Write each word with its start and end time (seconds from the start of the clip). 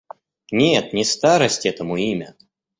Нет, 0.49 0.93
не 0.93 1.03
старость 1.05 1.67
этому 1.67 1.95
имя! 1.95 2.35